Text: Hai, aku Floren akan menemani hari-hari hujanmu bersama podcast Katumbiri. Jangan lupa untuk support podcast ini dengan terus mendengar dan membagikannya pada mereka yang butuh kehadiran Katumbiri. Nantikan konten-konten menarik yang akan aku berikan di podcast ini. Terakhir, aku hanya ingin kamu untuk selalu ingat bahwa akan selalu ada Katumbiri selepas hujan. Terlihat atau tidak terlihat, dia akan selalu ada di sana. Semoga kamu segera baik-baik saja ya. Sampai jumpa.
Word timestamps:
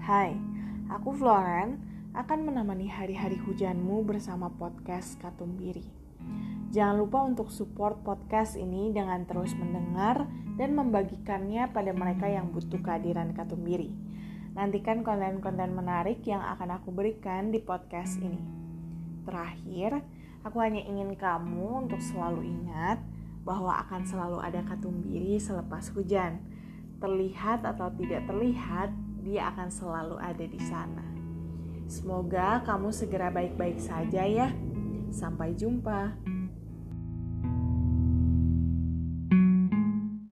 Hai, 0.00 0.32
aku 0.88 1.12
Floren 1.12 1.76
akan 2.16 2.48
menemani 2.48 2.88
hari-hari 2.88 3.36
hujanmu 3.36 4.00
bersama 4.08 4.48
podcast 4.48 5.20
Katumbiri. 5.20 5.84
Jangan 6.72 7.04
lupa 7.04 7.20
untuk 7.20 7.52
support 7.52 8.00
podcast 8.00 8.56
ini 8.56 8.96
dengan 8.96 9.28
terus 9.28 9.52
mendengar 9.52 10.24
dan 10.56 10.72
membagikannya 10.72 11.68
pada 11.68 11.92
mereka 11.92 12.32
yang 12.32 12.48
butuh 12.48 12.80
kehadiran 12.80 13.36
Katumbiri. 13.36 13.92
Nantikan 14.56 15.04
konten-konten 15.04 15.76
menarik 15.76 16.24
yang 16.24 16.40
akan 16.48 16.80
aku 16.80 16.96
berikan 16.96 17.52
di 17.52 17.60
podcast 17.60 18.24
ini. 18.24 18.40
Terakhir, 19.28 20.00
aku 20.48 20.64
hanya 20.64 20.80
ingin 20.80 21.12
kamu 21.12 21.84
untuk 21.84 22.00
selalu 22.00 22.48
ingat 22.48 23.04
bahwa 23.44 23.76
akan 23.84 24.08
selalu 24.08 24.40
ada 24.40 24.64
Katumbiri 24.64 25.36
selepas 25.36 25.92
hujan. 25.92 26.40
Terlihat 27.04 27.68
atau 27.68 27.92
tidak 28.00 28.24
terlihat, 28.24 28.96
dia 29.20 29.52
akan 29.52 29.68
selalu 29.68 30.16
ada 30.18 30.44
di 30.44 30.60
sana. 30.64 31.04
Semoga 31.90 32.62
kamu 32.64 32.88
segera 32.94 33.28
baik-baik 33.28 33.78
saja 33.78 34.24
ya. 34.24 34.48
Sampai 35.10 35.54
jumpa. 35.58 36.39